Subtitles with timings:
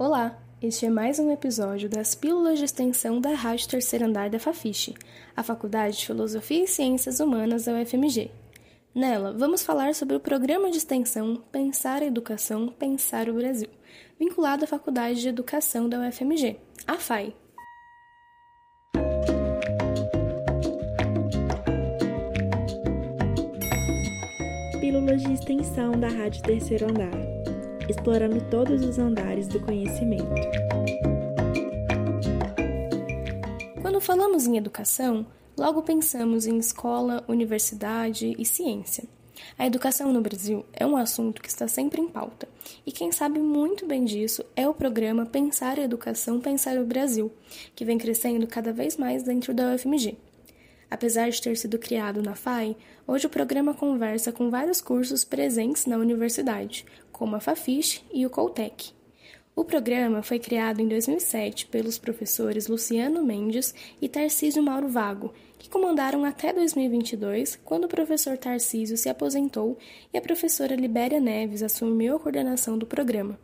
[0.00, 4.38] Olá, este é mais um episódio das Pílulas de Extensão da Rádio Terceiro Andar da
[4.38, 4.94] Fafiche,
[5.36, 8.30] a Faculdade de Filosofia e Ciências Humanas da UFMG.
[8.94, 13.68] Nela, vamos falar sobre o programa de extensão Pensar a Educação, Pensar o Brasil,
[14.18, 16.56] vinculado à Faculdade de Educação da UFMG,
[16.86, 17.34] a FAI.
[24.80, 27.39] Pílulas de Extensão da Rádio Terceiro Andar
[27.90, 30.24] explorando todos os andares do conhecimento.
[33.82, 39.04] Quando falamos em educação, logo pensamos em escola, universidade e ciência.
[39.58, 42.46] A educação no Brasil é um assunto que está sempre em pauta,
[42.86, 47.32] e quem sabe muito bem disso é o programa Pensar a Educação, Pensar o Brasil,
[47.74, 50.16] que vem crescendo cada vez mais dentro da UFMG.
[50.90, 52.76] Apesar de ter sido criado na FAI,
[53.06, 56.84] hoje o programa conversa com vários cursos presentes na universidade,
[57.20, 58.92] como a Fafiche e o Coltec.
[59.54, 65.68] O programa foi criado em 2007 pelos professores Luciano Mendes e Tarcísio Mauro Vago, que
[65.68, 69.76] comandaram até 2022, quando o professor Tarcísio se aposentou
[70.14, 73.38] e a professora Libéria Neves assumiu a coordenação do programa.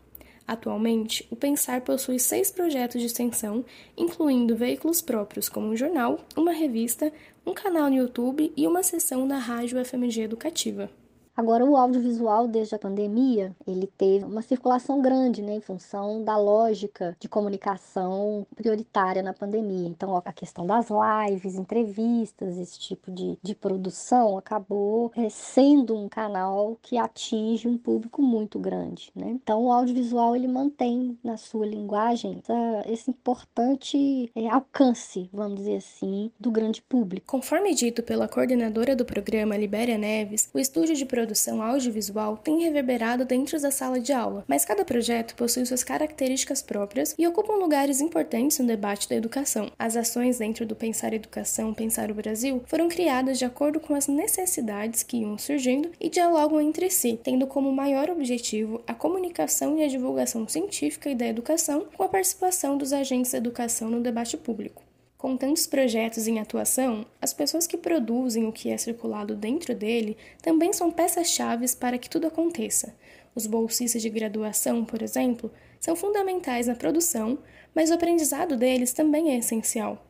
[0.48, 3.62] Atualmente, o Pensar possui seis projetos de extensão,
[3.94, 7.12] incluindo veículos próprios como um jornal, uma revista,
[7.44, 10.90] um canal no YouTube e uma sessão da Rádio FMG Educativa.
[11.36, 16.36] Agora, o audiovisual, desde a pandemia, ele teve uma circulação grande, né, em função da
[16.38, 19.86] lógica de comunicação prioritária na pandemia.
[19.86, 26.08] Então, a questão das lives, entrevistas, esse tipo de, de produção acabou é, sendo um
[26.08, 29.28] canal que atinge um público muito grande, né?
[29.28, 35.76] Então, o audiovisual, ele mantém na sua linguagem essa, esse importante é, alcance, vamos dizer
[35.76, 37.26] assim, do grande público.
[37.26, 42.60] Conforme dito pela coordenadora do programa, Libéria Neves, o estúdio de produção produção audiovisual tem
[42.60, 47.54] reverberado dentro da sala de aula, mas cada projeto possui suas características próprias e ocupam
[47.54, 49.68] lugares importantes no debate da educação.
[49.76, 54.06] As ações dentro do Pensar Educação, Pensar o Brasil foram criadas de acordo com as
[54.06, 59.82] necessidades que iam surgindo e dialogam entre si, tendo como maior objetivo a comunicação e
[59.82, 64.36] a divulgação científica e da educação com a participação dos agentes da educação no debate
[64.36, 64.85] público.
[65.18, 70.14] Com tantos projetos em atuação, as pessoas que produzem o que é circulado dentro dele
[70.42, 72.94] também são peças-chave para que tudo aconteça.
[73.34, 75.50] Os bolsistas de graduação, por exemplo,
[75.80, 77.38] são fundamentais na produção,
[77.74, 80.06] mas o aprendizado deles também é essencial.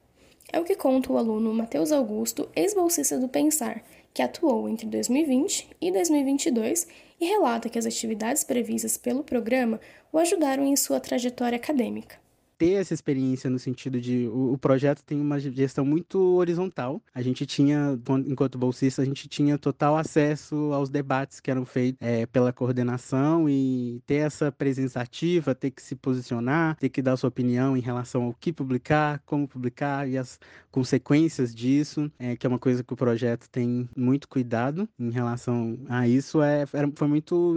[0.53, 5.69] É o que conta o aluno Matheus Augusto, ex-bolsista do Pensar, que atuou entre 2020
[5.81, 6.87] e 2022
[7.21, 9.81] e relata que as atividades previstas pelo programa
[10.13, 12.26] o ajudaram em sua trajetória acadêmica
[12.59, 17.03] ter essa experiência no sentido de o, o, projeto tem uma gestão muito horizontal.
[17.15, 21.99] A gente tinha, enquanto bolsista, a gente tinha total acesso aos debates que eram feitos
[22.01, 27.17] é, pela coordenação e ter essa presença ativa, ter que se posicionar, ter que dar
[27.17, 30.39] sua opinião em relação ao que publicar, como publicar e as
[30.71, 35.79] consequências disso, é, que é uma coisa que o projeto tem muito cuidado em relação
[35.89, 36.43] a isso.
[36.43, 36.65] É,
[36.95, 37.57] foi muito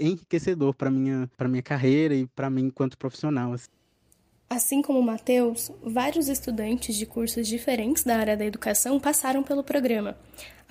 [0.00, 3.52] enriquecedor para minha para minha carreira e para mim enquanto profissional.
[3.52, 3.68] Assim.
[4.52, 10.14] Assim como Mateus, vários estudantes de cursos diferentes da área da educação passaram pelo programa.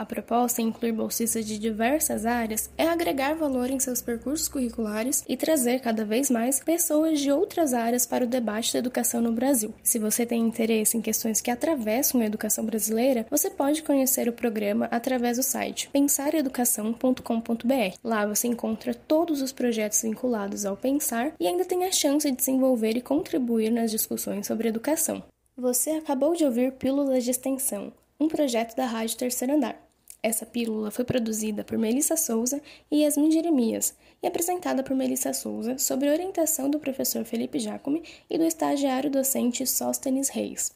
[0.02, 5.24] A proposta em incluir bolsistas de diversas áreas é agregar valor em seus percursos curriculares
[5.30, 9.32] e trazer cada vez mais pessoas de outras áreas para o debate da educação no
[9.32, 9.72] Brasil.
[9.84, 14.34] Se você tem interesse em questões que atravessam a educação brasileira, você pode conhecer o
[14.34, 17.96] programa através do site pensareducação.com.br.
[18.04, 22.36] Lá você encontra todos os projetos vinculados ao pensar e ainda tem a chance de
[22.36, 25.22] desenvolver e contribuir nas discussões sobre educação.
[25.56, 29.91] Você acabou de ouvir Pílulas de Extensão, um projeto da Rádio Terceiro Andar.
[30.24, 32.62] Essa pílula foi produzida por Melissa Souza
[32.92, 38.38] e Yasmin Jeremias e apresentada por Melissa Souza sob orientação do professor Felipe Jacome e
[38.38, 40.72] do estagiário docente Sóstenes Reis.